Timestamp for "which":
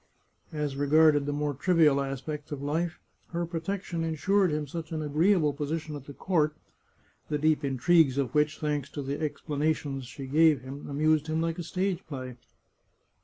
8.33-8.57